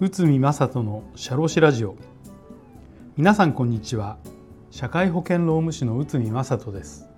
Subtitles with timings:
[0.00, 1.94] 宇見正人の社労士ラジオ。
[3.16, 4.18] 皆さんこんにちは。
[4.72, 7.08] 社会保険労務士の宇見正人です。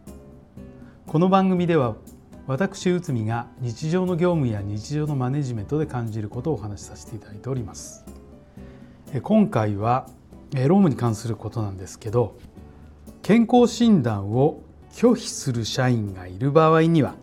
[1.07, 1.97] この番組では
[2.47, 8.05] 私宇見が日常の業務や日常のマネジメントで感じることをお話しさせていただいております。
[9.23, 10.07] 今回は
[10.53, 12.37] 労務に関することなんですけど
[13.23, 14.61] 健康診断を
[14.93, 17.15] 拒否する社員がいる場合には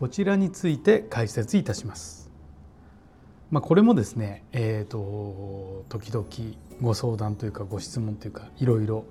[0.00, 2.30] こちらについて解説いたします。
[3.50, 6.26] まあ、これもですね、えーと、時々
[6.80, 9.04] ご相談というかご質問というかいろいろ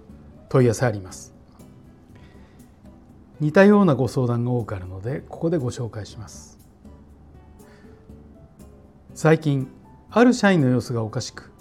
[0.49, 1.35] 問い合わせあります。
[3.39, 6.57] 似たようなご相談が多くあるのでここでご紹介します。
[9.13, 9.67] 最近
[10.09, 11.51] ある社員の様子がおかしく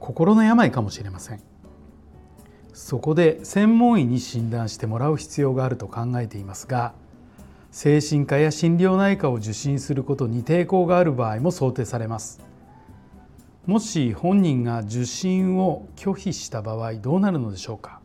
[0.00, 1.42] 心の病かもしれません。
[2.72, 6.94] そこで専門医に診断してもらう必要があると考えていますが
[7.80, 12.40] 精神科や心療内科を受診することに抵抗がある場合も想定されます。
[13.66, 18.00] もし本人が受診を拒否した場合どうなるのでしょうか。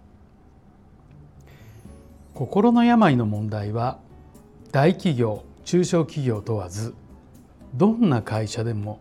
[2.35, 3.97] 心の病の問題は
[4.71, 6.93] 大企業中小企業問わず
[7.73, 8.99] どんな会社でも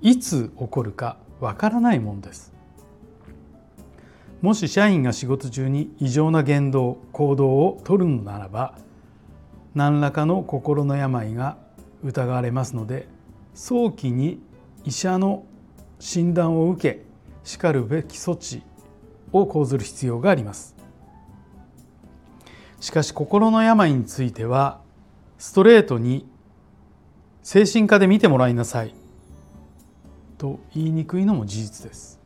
[0.00, 2.54] いつ起こるかわからないものです。
[4.40, 8.78] もし社員が仕事中に異常な言動行動をとるのならば
[9.76, 11.58] 何らかの心の病が
[12.02, 13.06] 疑われますので
[13.54, 14.40] 早期に
[14.86, 15.44] 医者の
[16.00, 17.04] 診断を受け
[17.44, 18.62] しかるべき措置
[19.32, 20.74] を講ずる必要があります。
[22.80, 24.80] しかし心の病については
[25.36, 26.26] ストレートに
[27.42, 28.94] 精神科で見てもらいなさい。
[30.38, 32.18] と言いにくいのも事実です。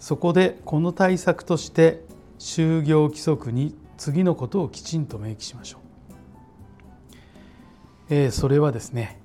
[0.00, 2.04] そこでこの対策として
[2.40, 5.86] 就業規則に次のことをきちんと明記しましょう。
[8.08, 9.20] えー、それはですね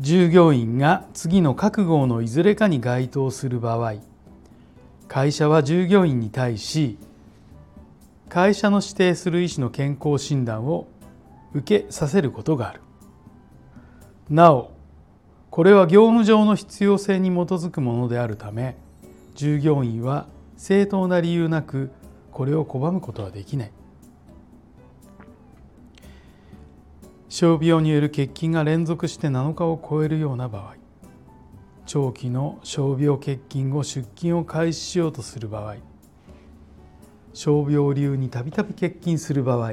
[0.00, 3.94] 従業員が次の各号のいずれかに該当する場合
[5.06, 6.98] 会社は従業員に対し
[8.28, 10.86] 会社の指定する医師の健康診断を
[11.54, 12.80] 受けさせることがある
[14.28, 14.70] なお
[15.50, 18.76] これは業務上の必要性に基づくものであるため
[19.34, 21.90] 従業員は正当な理由なく
[22.38, 23.72] これを拒むことはできない。
[27.28, 30.76] 傷病による欠勤が連続して7日を超えるような場合。
[31.84, 35.78] 長期の傷病欠勤後出勤を開始しようとする場合。
[37.32, 39.72] 傷病理由にたびたび欠勤する場合。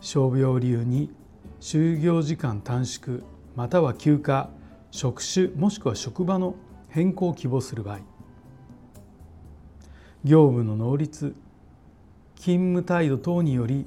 [0.00, 1.12] 傷病理由に
[1.60, 3.22] 就業時間短縮
[3.54, 4.50] または休暇
[4.90, 6.56] 職種もしくは職場の
[6.88, 8.19] 変更を希望する場合。
[10.22, 11.34] 業務の能率
[12.36, 13.86] 勤務態度等により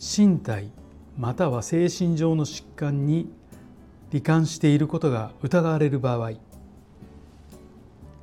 [0.00, 0.70] 身体
[1.18, 3.30] または精神上の疾患に
[4.10, 6.32] 罹患していることが疑われる場合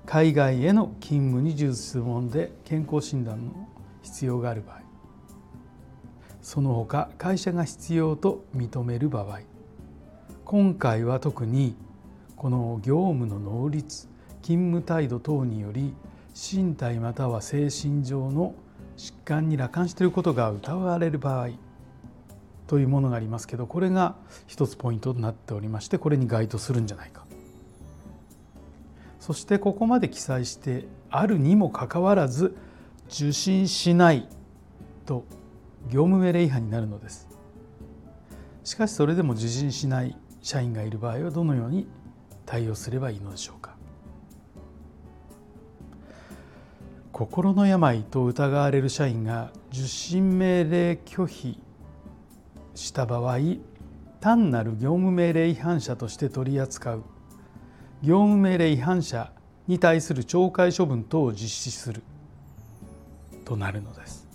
[0.07, 3.67] 海外への勤務に従事するもので健康診断の
[4.01, 4.81] 必要がある場合
[6.41, 9.41] その他会社が必要と認める場合
[10.43, 11.75] 今回は特に
[12.35, 14.07] この業務の能率
[14.41, 15.93] 勤務態度等により
[16.33, 18.55] 身体または精神上の
[18.97, 21.49] 疾患に羅漢していることが疑われる場合
[22.67, 24.15] というものがありますけどこれが
[24.47, 27.25] 一つポイントとなっておりましてこれに該当するんじゃないか。
[29.19, 32.57] そしてここまで記載してあるにもかかわらず
[33.07, 34.27] 受診しない
[35.05, 35.23] と
[35.85, 37.29] 業務命令違反になるのです。
[38.65, 41.87] しかしそれでも受診しない社員がいる場合はどのように
[42.45, 43.72] 対応すればいいのでしょうか。
[47.13, 51.59] 心の病と疑われる社員が受診命令拒否
[52.73, 53.37] した場合
[54.19, 57.03] 単なる業務命令違反者として取り扱う
[58.01, 59.31] 業務命令違反者
[59.67, 62.01] に対する懲戒処分等を実施する
[63.45, 64.27] となるのです。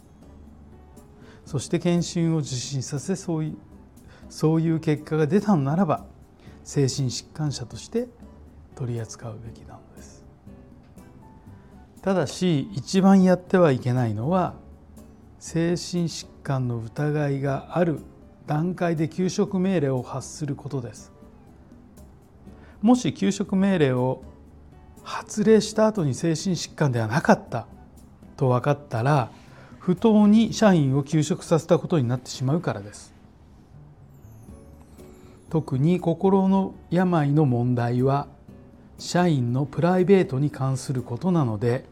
[1.44, 3.56] そして検診を受診させそうい
[4.29, 6.05] そういう結果が出たのならば
[6.62, 8.06] 精神疾患者として
[8.76, 10.27] 取り扱うべきなのです。
[12.03, 14.55] ただし一番やってはいけないのは
[15.39, 18.00] 精神疾患の疑いがある
[18.47, 21.12] 段階で休職命令を発することです。
[22.81, 24.23] もし休職命令を
[25.03, 27.67] 発令した後に精神疾患ではなかった
[28.37, 29.31] と分かったら
[29.79, 33.15] 不当に社員を休職させたことになってしまうからです。
[35.50, 38.29] 特に心の病の問題は
[38.99, 41.85] 社員のプライベートに関することなので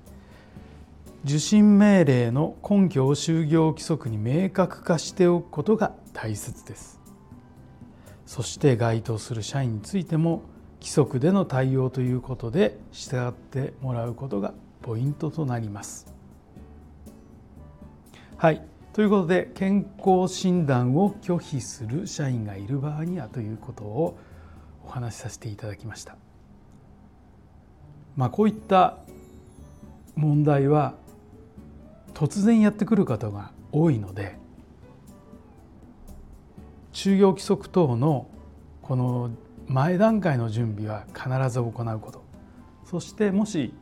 [1.25, 7.01] 受信命令の根拠を就業規則に明確化しておくことが大切です。
[8.27, 10.43] そして該当する社員についても
[10.81, 16.13] 規則での対応ということで従ってもらうことがポイントとなります。
[18.37, 18.63] はい。
[18.93, 24.17] ということで健康診断を拒否する社員がいる場合にはということを
[24.85, 26.17] お話しさせていただきました。
[28.17, 28.99] まあこういった
[30.15, 30.95] 問題は
[32.15, 34.37] 突然やってくる方が多いので
[36.93, 38.27] 就業規則等の
[38.81, 39.31] この
[39.69, 42.25] 前段階の準備は必ず行うこと
[42.85, 43.75] そしてもし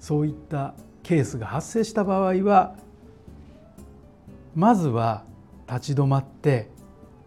[0.00, 2.74] そういったケースが発生した場合は
[4.56, 5.24] まずは
[5.68, 6.68] 立ち止まって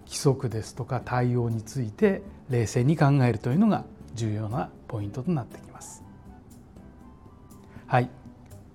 [0.05, 3.85] 規則ですとか対応について冷静に考えるというのが
[4.15, 5.68] 重要なポイントとなってきます。
[7.89, 8.09] はい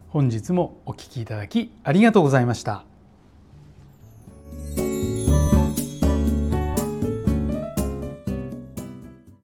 [0.08, 2.84] 本日もお聞きいただきありがとうございました。